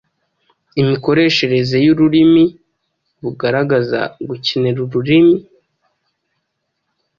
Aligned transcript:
imikoreshereze 0.81 1.75
y’ururimi, 1.85 2.45
bugaragaza 3.21 3.99
gukeneka 4.27 4.79
ururimi 4.87 5.37